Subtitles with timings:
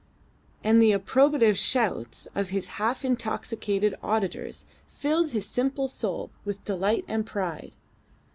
[0.63, 7.05] And the approbative shouts of his half intoxicated auditors filled his simple soul with delight
[7.07, 7.73] and pride.